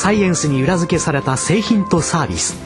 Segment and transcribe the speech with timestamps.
[0.00, 2.56] サイエンスに裏付けされた製品とサービス。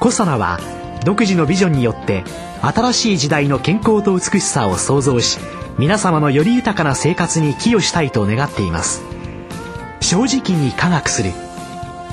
[0.00, 0.58] コサナは
[1.04, 2.24] 独自のビジョンによって
[2.60, 5.38] 新しい時代の健康と美しさを創造し
[5.78, 9.04] 皆様のより豊かな生活に寄与したいと願っています。
[10.00, 11.30] 正直に科学する。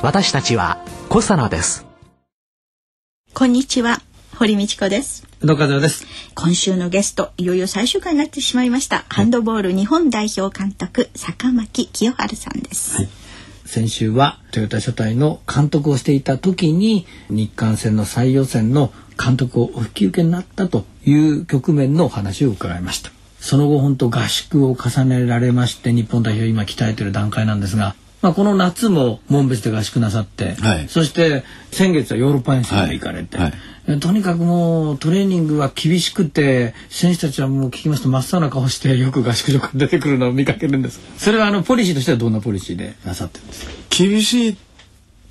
[0.04, 0.78] 私たちは
[1.10, 1.88] コサナです。
[3.34, 4.02] こんにちは。
[4.36, 5.26] 堀道子です。
[5.44, 6.06] どうかです。
[6.36, 9.04] 今週のゲストいよいよ最終回になってしまいました。
[9.10, 13.23] ハンドボール日本代表監督坂巻清春さんです、はい
[13.66, 18.92] 先週はトヨタ車体の監督をしていた時に日韓戦の最予選の
[19.24, 23.12] 監督をお引き受けになったという局面のお話を伺いました。
[23.40, 27.94] その後本当合宿を重ねられまして日本代表今鍛えてる段階なんですが
[28.24, 33.54] まあ、この夏も門別で合宿なさって、はい、そして先月はヨーロッパ遠征で行かれて、はい。
[33.86, 41.02] はい、とにかくもうトレーニングは厳しくて選手たちはもう聞きますと真っ青な顔してよく合宿所から出てくるのを見かけるんです。
[41.18, 43.72] それはあのポリシーとしてはどんなポリシーでなさってるんですか？
[43.90, 44.56] 厳しいっ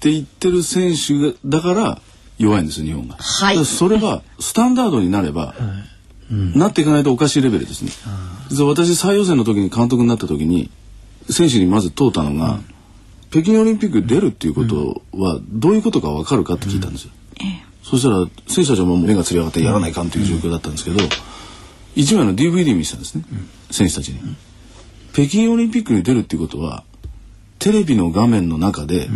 [0.01, 1.99] て言ってる選手だから
[2.37, 5.55] 弱いんです日本が、はい、それがスタンダードになれば、
[6.31, 7.91] うん、なっていかないとおかしいレベルですね。
[8.67, 10.71] 私最予選の時に監督になった時に
[11.31, 12.72] 選手にまず問うたのが、うん
[13.33, 17.13] 北京オリンピック出るっていうことはどういうことか分かるかって聞いたんですよ。
[17.83, 20.99] そしたら選手たちはもう目がつり上がってやらないかんという状況だったんですけど、
[21.97, 23.25] 一枚の DVD 見せたんですね、
[23.71, 24.21] 選手たちに。
[25.15, 26.85] 北京オリンピックに出るっていうことは
[27.59, 29.09] テレビの画面の中で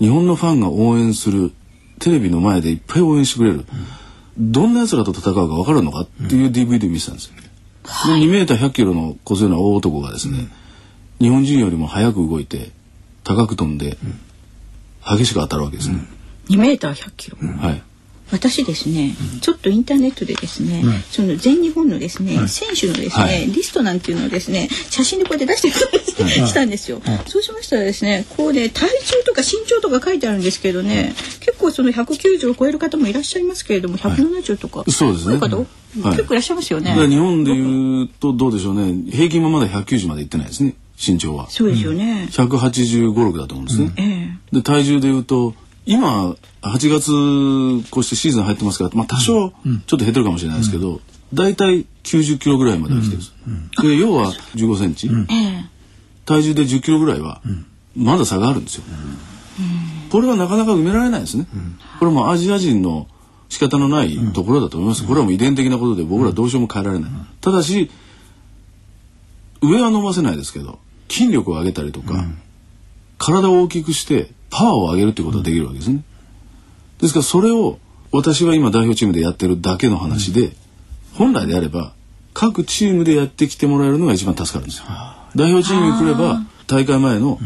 [0.00, 1.52] 日本のファンが応援する
[2.00, 3.64] テレビの前でいっぱい応援してくれる、
[4.38, 7.34] どんな奴らと戦うか分かるのかっていう DVD 見せたんですよ。
[7.84, 10.48] はい、2メーター100キロの小背の大男がですね、
[11.20, 12.72] 日本人よりも早く動いて
[13.24, 13.96] 高く飛んで、
[15.04, 16.04] 激しく当たるわけですね。
[16.48, 17.36] 2メーター100キロ。
[17.38, 17.82] はい。
[18.30, 25.70] 私ですね、ちょっとインターネットでですね、その全日本のですね、選手のですね、リストなんていうのをですね写真でこうやって出して
[26.46, 35.38] したんですよ、そうしましたらですねこうね体重とか身長とか書いてあるんですけどね、結構その190を超える方もいらっしゃいますけれども170とか、そうですね。
[35.38, 39.10] 結構いらっしゃいますよね、日本でいうとどうでしょうね。
[39.10, 40.74] 平均はまだ190までいってないですね
[41.04, 41.50] 身長は。
[41.50, 45.54] そうですよね、うん、185、6だと思うんですね、うん、で体重でいうと
[45.84, 51.00] 今8月こうしてシーズン入ってますから、まあ、多少ちょっと減ってるかもしれないですけど、
[51.34, 53.32] 大体90キロぐらいまでは来てるんです、
[53.82, 55.10] で要は15センチ、
[56.24, 57.40] 体重で10キロぐらいは
[57.96, 58.84] まだ差があるんですよ、
[60.10, 61.46] これはなかなか埋められないですね、
[61.98, 63.08] これもアジア人の
[63.48, 67.90] 仕方のないところだと思います、これはもう遺伝的なことで僕らどうしようも変えられない、ただし
[69.62, 70.78] 上は伸ばせないですけど
[71.12, 72.38] 筋力を上げたりとか、うん、
[73.18, 76.02] 体を大きくしてパワーを上げるってことができるわけですね。
[77.00, 77.78] ですからそれを
[78.12, 80.52] 私が今代表チームでやってるだけの話で、
[81.14, 81.92] 本来であれば
[82.32, 84.86] 各チームでやってきてもらえるのが一番助かるんですよ。
[85.36, 87.38] 代表チームに来れば大会前の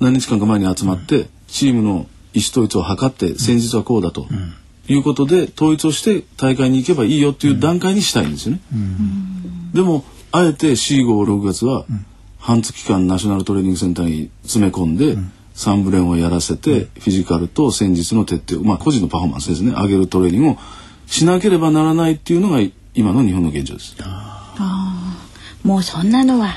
[0.00, 4.26] 何日間か前に集まってチームの意思統一を図って先日はこうだと
[4.88, 8.60] いうことで統一をして大会に行けばいいよっていう段階にしたいんですよね。
[9.74, 11.84] でもあえて456月は
[12.40, 15.16] 半月間ナショナルトレーニングセンターに詰め込んで、
[15.54, 19.72] 3部練をやらせて、フィジカルと戦術の徹底まあ個人のパフォーマンスですね。
[19.72, 20.58] 上げるトレーニングを
[21.06, 22.60] しなければならないっていうのが
[22.94, 23.94] 今の日本の現状です。
[24.00, 25.26] あ
[25.62, 26.54] もうそんなのは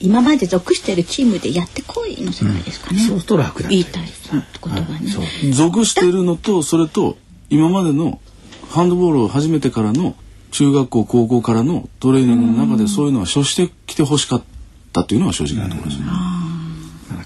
[0.00, 3.00] 今まで属してるチームでやってこいの世界ですかね。
[3.00, 4.04] うん、そうすると楽だ、言いたい
[4.60, 5.10] ことがね。
[5.52, 7.16] 属してるのとそれと
[7.48, 8.20] 今までの
[8.68, 10.14] ハンドボールを始めてからの
[10.50, 14.42] 中学校高校からのトレーニングの中でそういうのは処してきてほしかっ
[14.94, 16.06] たっていうのは正直なところですね。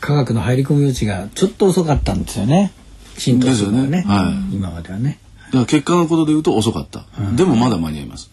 [0.00, 2.72] 科学の入り込む余地がちょっと遅かったんですよね。
[3.18, 4.02] 浸透するのね。
[4.06, 4.54] はい。
[4.54, 5.18] 今まではね。
[5.46, 7.04] だから結果のことで言うと遅かった。
[7.36, 8.30] でもまだ間に合います。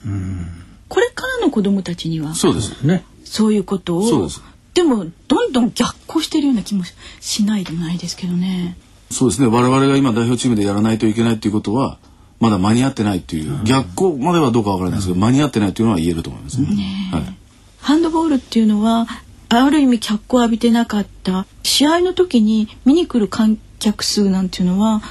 [0.87, 3.03] これからの子供たちにはそうですね。
[3.23, 4.07] そういうことを。
[4.07, 4.41] そうです。
[4.73, 6.83] でもどんどん逆行してるような気も
[7.19, 8.77] しないでもないですけどね。
[9.11, 9.47] そうですね。
[9.47, 11.97] 我々が今代表チームでやらないといけないっていうことは。
[12.39, 16.67] まだ間に合ってないっていう、逆行まではどうかわからないですけど、間に合ってないっていうのは言えると思いますね。
[16.67, 17.37] ねはい、
[17.79, 19.07] ハンドボールっていうのは
[19.49, 21.45] ある意味脚光を浴びてなかった。
[21.63, 25.01] 試合の時に見に来る観客数なんていうのは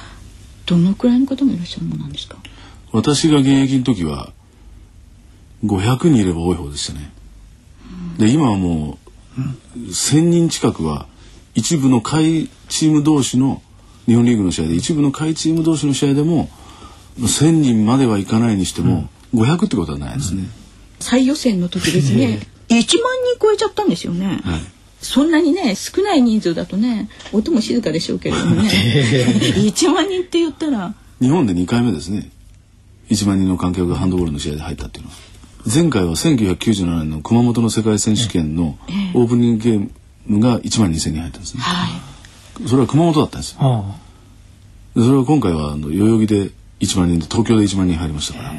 [0.65, 2.37] どのくらいの方もいらっしゃるものなんですか？
[2.91, 4.31] 私が現役の時は
[5.63, 7.11] 500人いれば多い方でしたね。
[8.17, 8.97] で今はも
[9.37, 11.07] う1,000人近くは
[11.53, 13.61] 一部の下位チーム同士の
[14.05, 16.49] 日本リーグの試合で一部の下位チーム同士の試合でも
[17.19, 20.43] 1,000人まではいかないにしても、うん、500ってことはないですね。
[20.99, 22.39] 最予選の時ですね
[22.69, 24.41] 1万人超えちゃったんですよね。
[24.43, 24.61] はい。
[25.01, 28.69] そんなにね少ない人数だとね音も静かでしょうけれどもね。
[29.55, 30.93] 1万人って言ったら。
[31.21, 32.29] 日本で2回目ですね。
[33.09, 35.15] 1万人の観客がハンドボールの試合で入ったっていうのは。
[35.73, 38.77] 前回は1997年の熊本の世界選手権の
[39.15, 39.89] オープニングゲー
[40.27, 41.87] ムが1万2000人入ったんですね、は
[42.63, 43.95] い、それは熊本だったんですよ、は
[44.95, 46.51] あ、それは今回はあの代々木で
[46.81, 48.53] 1万人で東京で1万人入りましたから。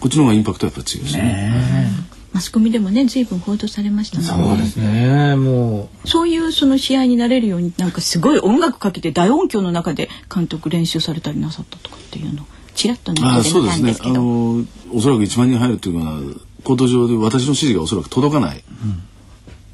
[0.00, 1.90] こっちの方がインパクトやっぱり強いですね
[2.32, 4.24] マスコミでもね随分報道されましたね。
[4.24, 5.34] そうですね。
[5.36, 14.64] もうそういうその試合になれるようになんかすごい音楽かけて大音響の中で監督練習されたりなさったとかっていうのちらっとあそうですねあの
[14.94, 16.20] おそらく1万人入るというのは
[16.62, 18.62] コート上で私の指示がおそらく届かない、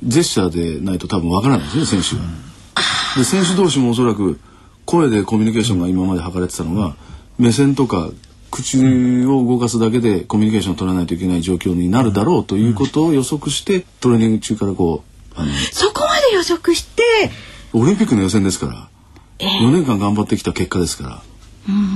[0.03, 2.23] うん、ジェスチャーでないと多分わからないですね選手が。
[3.17, 4.41] で選手同士もおそらく
[4.87, 6.97] 声でコミュニケーションが今まで図れてたのが
[7.39, 8.09] 目線とか
[8.55, 8.79] 口
[9.27, 15.03] を動かすだけでコミュニケーションを取らないといけない状況になるだろうということを予測してトレーニング中からこ
[15.37, 17.03] うあのそこまで予測して
[17.73, 18.89] オリンピックの予選ですから、
[19.41, 21.23] えー、4年間頑張ってきた結果ですから。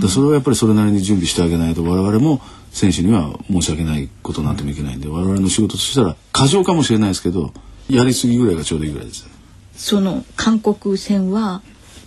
[0.00, 2.40] でそれはやっぱりそれなりに準備してあげないと我々も
[2.72, 7.52] 選手には申し訳ないことなんてもいけないんで我々の仕事としたら過剰かもしれないですけど
[7.90, 9.28] やりすぎぐらいがちょうどいいぐらいです。
[9.74, 11.60] その韓国戦は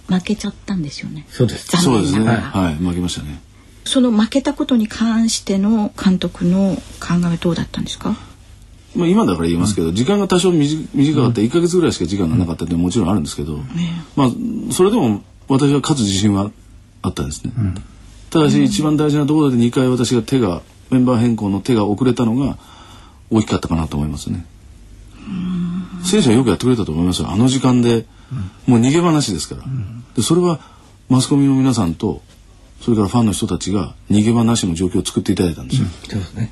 [0.07, 1.27] 負けちゃったんですよね。
[1.29, 1.77] そうです。
[1.77, 2.25] そうですね。
[2.25, 3.39] はい、負けましたね。
[3.83, 8.15] その負けたことに関しての監督の考えはどうだったんですか？
[8.95, 10.85] まあ今だから言いますけど、うん、時間が多少短
[11.21, 13.63] かった、1か月ぐらいしか時間がなかったってもちろんあるんですけど、うん、
[14.15, 14.29] まあ
[14.71, 16.51] それでも私は勝つ自信は
[17.01, 17.75] あったんですね、うん、
[18.29, 22.57] ただし一番大事なところで2回私が手がメンバー変更の手が遅れたのが
[23.29, 24.45] 大きかったかなと思いますね。
[26.03, 27.29] 選手はよくやってくれたと思いますよ。
[27.29, 28.05] あの時間で、
[28.67, 29.63] もう逃げ話ですから、
[30.15, 30.59] でそれは
[31.07, 32.21] マスコミの皆さんと
[32.81, 35.87] それからファンの人たちが逃げ場なしの状況を作っていただいたんですよ。
[36.13, 36.51] うんね、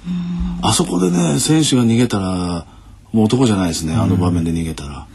[0.61, 2.65] あそこでね選手が逃げたら
[3.11, 5.07] もう男じゃないですねあの場面で逃げたら。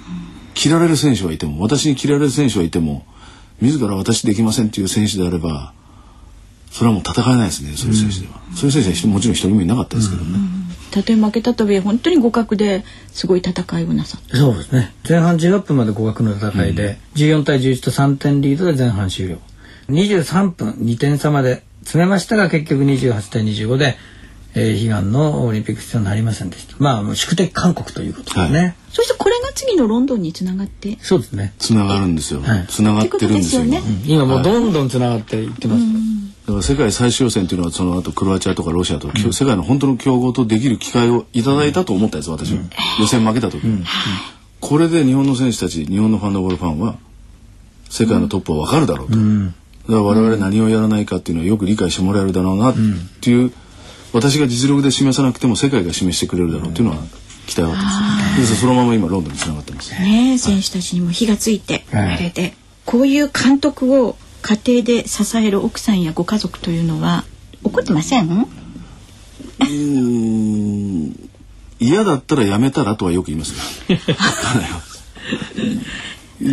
[0.55, 3.05] 切られる選手はいても私に切られる選手はいても
[3.61, 5.75] 自ら私できませんっていう選手であれば
[6.71, 10.39] それはもう戦えないですねそういう選手では、うん、そういう選手はもちろん一人もいなかったですけどね、
[10.91, 14.37] たとえ負けたとはいえ本当に互角ですごい戦いをなさった。
[14.37, 14.95] そうですね。
[15.09, 19.39] 前半16分まで互角の戦いで、うん、14対11と3点リードで前半終了
[19.91, 21.63] 23分2点差まで。
[21.85, 23.99] 詰めましたが結局28対25で
[24.57, 26.77] えー、悲願のオリンピック出場になりませんでした。
[26.79, 28.59] まあ宿敵韓国ということですね。
[28.59, 30.97] はい、そしてこれが次のロンドンにつながって。
[31.01, 31.55] そうですね。
[31.59, 32.41] つながるんですよ。
[32.41, 33.65] はい、つながってるんですよ。
[33.65, 34.25] ね、今。
[34.25, 35.83] もうどんどんつながっていってます。
[36.47, 42.71] だから世界最終予選というのはその後クロアチアとかロシアと、うん、世界の本当の強豪とできる機会をいただいたと思ったんです私は、うん、
[43.01, 43.85] 予選負けた時、うん、
[44.61, 46.99] これで日本の選手たち日本のファンドボールファンは
[47.89, 49.53] 世界のトップは分かるだろうと、だから
[49.87, 52.75] 我々何をやらないかっていうのはよく理解してもらえるだろうなっ
[53.21, 53.53] ていう、
[54.13, 56.99] 私が実力で示さなくても世界が示してくれるだろうっていうのは
[57.47, 57.77] 期待はあっ
[58.33, 59.93] たんですそのまま今ロンドンにつながってます。
[60.01, 62.55] ね選手たちにも火がついて、あれで
[62.87, 67.25] こういう監督を家庭で支える奥さんやご家族というのは
[67.63, 68.47] 怒ってません？
[69.61, 71.31] うん。
[71.81, 73.55] 嫌だったらやめたらとはよく言います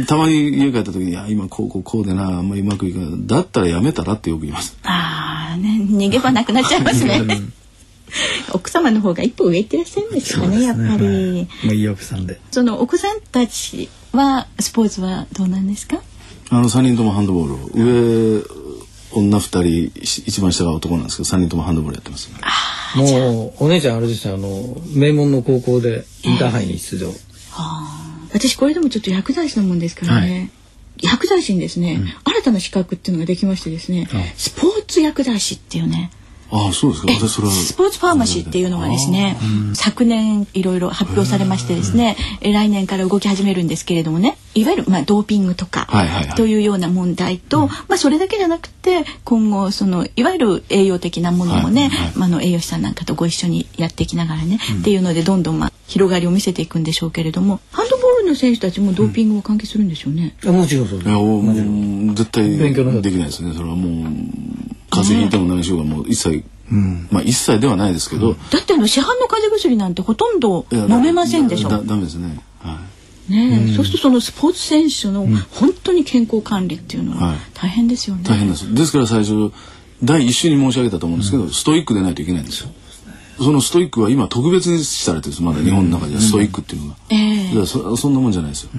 [0.08, 4.78] たまに家帰った時に「いや今こうこうこうでなあんまりうまくいかない」だったらやめたらってよく言います。
[4.84, 7.24] ああね逃げ場なくなっちゃいますね。
[8.54, 11.48] 奥様の方が一歩上行ってらっしゃるんですよねやっぱり。
[11.64, 12.40] まあいい奥さんで。
[12.52, 16.02] そのお子さんたちはスポーツはどうなんですか？
[16.50, 18.44] あの三人ともハンドボール、上
[19.14, 22.36] 女二人一番下が男なんですけど三人ともハンドボールやってます、ね、
[22.96, 27.14] もうお姉ちゃんあれですよあの名門の高校でインターハイに出場、
[28.34, 30.50] 私これでもちょっと薬剤師のもんですからね、はい、
[31.04, 36.12] 薬剤師にですね、うん、新たな資格っていうのができましてですね、スポーツ薬剤師っていうね
[36.52, 37.14] あそうですか。
[37.14, 37.54] 私それは。
[37.54, 39.38] スポーツファーマシーっていうのがですね、
[39.74, 45.88] 昨年いろいろ発表されましてですね、え来年から動き始めるんですけれどもねいわゆるまあドーピングとか
[46.36, 60.36] というような問題と、まあそれだけじゃなくて今後そのいわゆる栄養的なものもね、まあの栄養士さんなんかとご一緒にやっていきながらね、っていうのでどんどんまあ広がりを見せていくんでしょうけれどもハンドボールの選手たちもドーピングを関係するんでしょうね？
[60.46, 61.10] もちろんそうです。
[61.10, 61.18] いや
[62.14, 63.54] 絶対できないですね。
[63.54, 64.14] それはもう
[64.92, 71.70] 風邪ひいても何しようがもう一切うん、まあ一切ではないですけど、うん、だってあの市販の風邪薬なんてほとんど飲めませんでしょ。
[71.70, 72.40] だダメですね。
[72.60, 72.80] は
[73.30, 73.32] い。
[73.32, 78.74] ね、うん、そうするとそのスポーツ選手の本当に健康管理っていうのは大変ですよね、大変です。
[78.74, 79.52] ですから最初
[80.04, 82.70] 第一週に申し上げたと思うんですけど、ストイックでないといけないんですよ。
[83.38, 88.72] そのストイックは今特別にされてるまだ日本の中ではストイックっていうのが、えー、そそんなもんじゃないですよ、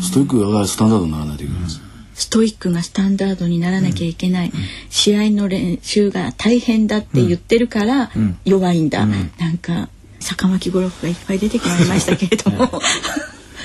[0.00, 1.80] ストイックがスタンダードにならないといけないです、
[2.20, 4.52] ストイックがスタンダードにならなきゃいけない、うん、
[4.90, 8.10] 試合の練習が大変だって言ってるから
[8.44, 9.88] 弱いんだ、うん、なんか
[10.20, 12.50] 坂巻ゴルフがいっぱい出てきましたけれど。
[12.50, 12.70] も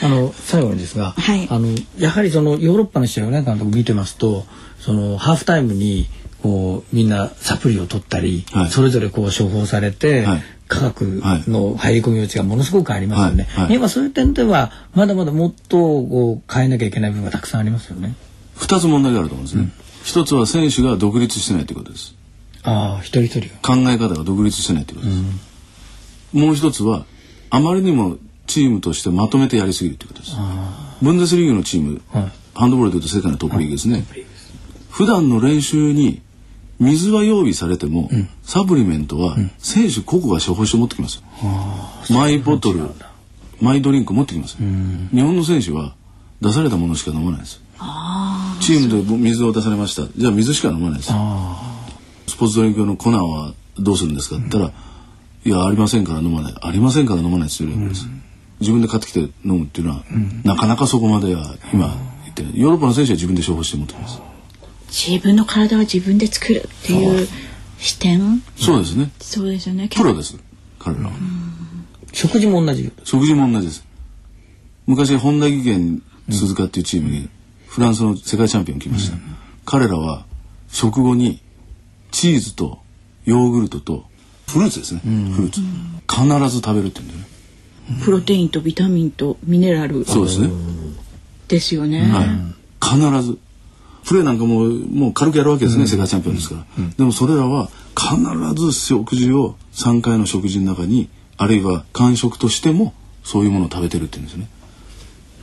[0.03, 4.45] あの最後にですが、はい、あのやはりそのヨーロッパの試合をね監督見てますと
[4.79, 6.07] そのハーフタイムに
[6.43, 11.01] こうみんなサプリを取ったり、はい、それぞれこう処方されて、はい、科学
[11.47, 13.47] の入り込み余地がものすごくありますよね。
[13.50, 13.65] はい。
[13.65, 18.15] はい、今そういう点ではまだまだもっとこう変えなきゃいけない部分がたくさんありますよね。
[18.55, 19.71] 二つ問題があると思うんですね。
[20.03, 22.15] 一、うん、つは選手が独立してないということです。
[22.63, 25.21] ああ一人一人考え方が独立してないということです。
[26.33, 27.05] うん、もう一つは
[27.50, 30.35] あまりにもチームとしてまとめてやりすぎるということです。
[31.01, 34.05] ブンデスリーグのチーム、はい、ハンドボールでいうと世界のトップリーグですね。
[34.89, 36.21] 普段の練習に
[36.79, 41.24] 水は用意されても、うん、サプリメントは選手個々が処方して持ってきます、
[42.09, 42.89] うん、マイボトル
[43.62, 45.95] マイドリンク持ってきます、日本の選手は
[46.41, 47.62] 出されたものしか飲まないです
[48.65, 50.07] チームで水を出されました。
[50.17, 51.10] じゃあ水しか飲まないです。
[52.27, 54.74] スポーツドリンク用の粉はどうするんですかって言ったら、
[55.45, 56.55] いやありませんから飲まない。
[56.60, 58.07] ありませんから飲まないって言うんです、
[58.60, 60.03] 自分で買ってきて飲むっていうのは、
[60.43, 64.19] なかなかそこまでは今言ってヨーロッパの選手は自分で処方して持ってきます。
[64.89, 67.27] 自分の体は自分で作るっていう
[67.77, 68.41] 視点？
[68.57, 69.12] そうですね。
[69.19, 69.89] そうですよね。
[69.93, 70.38] プロです。
[70.79, 71.12] 彼らは。
[72.13, 72.91] 食事も同じ。
[73.03, 73.86] 食事も同じです。
[74.88, 77.29] 昔本田技研鈴鹿っていうチームに
[77.75, 79.22] フランスの世界チャンピオン来ました、うん、
[79.65, 80.25] 彼らは
[80.70, 81.41] 食後に
[82.10, 82.79] チーズと
[83.25, 84.05] ヨーグルトと
[84.48, 85.60] フルーツですね、うん、フルーツ、
[86.10, 87.25] 必ず食べるって言うんだよね。
[88.05, 90.05] プロテインとビタミンとミネラル。
[90.05, 90.50] そうですね。
[91.50, 92.29] ですよね、はい、
[92.79, 93.38] 必ず。
[94.05, 96.65] プレーなんかももう軽くやるわけですね、世界チャンピオンですから、
[96.96, 98.22] でもそれらは必
[98.55, 102.94] ず食事を3回の食事の中にあるいは間食としても
[103.25, 104.48] そういうものを食べてるって言うんですね。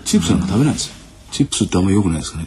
[0.07, 1.02] チップスなんか食べないですよ
[1.33, 2.47] チップスってあんまり良くないですかね。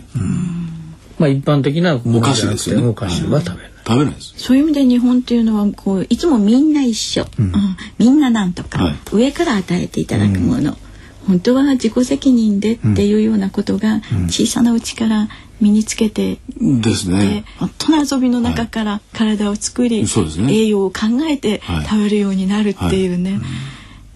[1.19, 2.87] まあ一般的なお菓子ですよね。
[2.87, 3.71] お菓子は食べない。
[3.85, 4.33] 食べないです。
[4.37, 7.53] そういう意味で日本っていうのはこういつもみんな一緒、うん、うん、
[7.97, 10.75] みんななんとか、はい、上から与えていただくもの、うん、
[11.27, 15.29] 本当は自己責任でっていうようなことが小さなうちから
[15.61, 17.45] 身につけてですね。
[17.59, 23.39] 本当の遊びの中から体を作り、はいね、栄養を考えて食べるようになるっていうね、はい。
[23.39, 23.49] はい、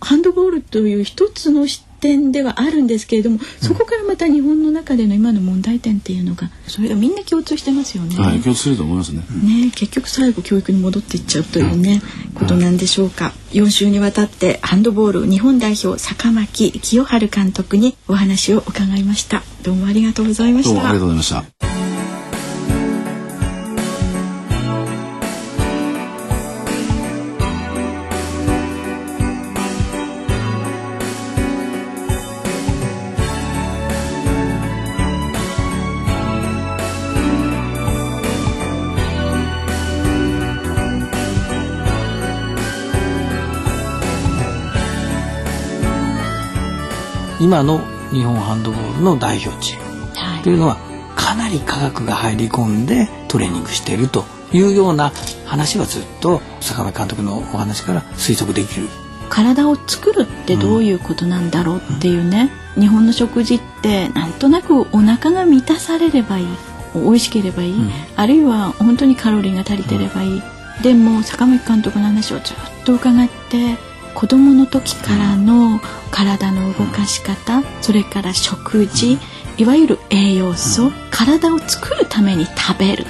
[0.02, 1.66] ハンドボールという一つの
[2.00, 8.16] 点ではあるんですけれども、そこからまた日本の中での今の問題点っていうのがそれがみんな共通してますよね。
[8.16, 9.20] はい、共通すると思いますね。
[9.44, 13.34] ね、結局最後教育に戻っていっちゃうというね、うん、ことなんでしょうか。
[13.52, 19.44] 4週にわたってハンドボール日本代表坂巻清春監督にお話を伺いました。
[19.64, 20.74] どうもありがとうございました。
[20.74, 21.30] どうもありがとうございまし
[21.70, 21.79] た。
[47.40, 47.80] 今の
[48.12, 49.90] 日本ハンドボールの代表チーム。
[50.44, 50.54] とい。
[50.54, 50.78] うのは
[51.16, 55.12] かなり科学が入り込んでトレーニングしているというような
[55.46, 58.88] 話はずっと坂上監督のお話から推測できる。
[59.30, 66.48] 体を作るってどういうことなんだろうっていうね、うん、日本の食事ってなんとなくお腹が満たされればいい。
[66.96, 73.78] 美味しければいい、うん、あるいは本当にカロリーが足りてればいい、うん、でも坂本監督の話をずっと伺って
[74.14, 75.80] 子どもの時からの
[76.12, 79.18] 体の動かし方それから食事
[79.58, 83.06] いわゆる栄養素体を作るために食べる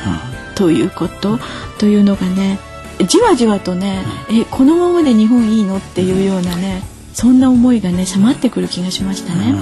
[0.56, 1.40] ということ
[1.78, 2.60] というのがね
[3.08, 6.82] じわじわとねえこのままで日本いいのっていうようなね
[7.14, 9.56] そんな思いがね迫ってくる気がしましたね。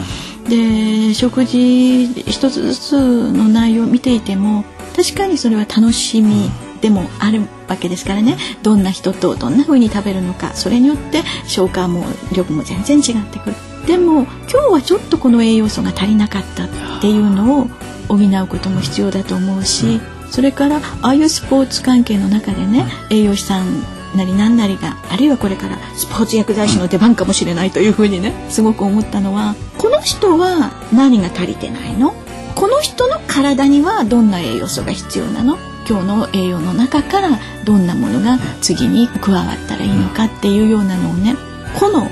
[0.47, 4.63] で食事一つずつの内容を見ていても
[4.95, 6.49] 確かにそれは楽しみ
[6.81, 8.37] でもあるわけですからね。
[8.63, 13.55] どんな人とどんな風に食べるのかそれによって消化も力も全然違ってくる。
[13.85, 16.69] でも今日はちょっとこの栄養素が足りなかったっ
[17.01, 17.67] ていうのを
[18.09, 23.81] 補うことも必要だと思うしそれからああいうスポーツ関係の中でね栄養士さん
[24.15, 32.13] なり何なりがあるいはこれからスポーツ薬剤師の出番かもしれないというふうにねすごく思ったのはこの人は何が足りてないの？
[32.55, 35.57] この人の体にはどんな栄養素が必要なの？
[35.87, 41.35] 今日の栄養の中からどんなものが次に加わったらいいのかっていうようなのをね
[41.79, 42.09] 個の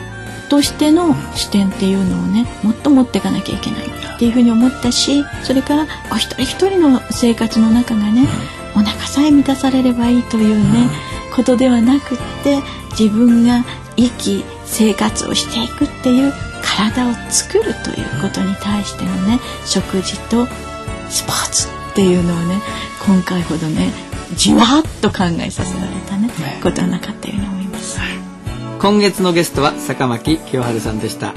[0.49, 8.27] としての視点っていうのをねもっと持っていかなきゃいけないっていうふうに思ったしそれからお一人一人の生活の中がね
[8.75, 10.89] お腹さえ満たされればいいというね
[11.35, 13.65] ことではなくって自分が
[13.97, 20.47] 生き生活をしていくっていう体を作るということに対してのね食事と
[21.09, 21.84] スポーツ。
[21.95, 22.61] っていうのをね
[23.05, 23.89] 今回ほどね
[24.35, 28.01] じわっと考えさせられたね、ねことはなかったように思います。
[28.81, 31.33] 今月のゲストは坂巻清春さんでした。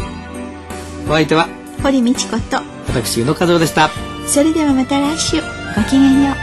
[1.07, 1.47] お相手は
[1.81, 2.57] 堀道子と
[2.89, 3.91] 私宇野和夫でした。
[4.27, 6.35] それではまた来週ごきげんよう。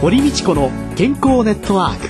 [0.00, 2.09] 堀道子の健康ネットワーク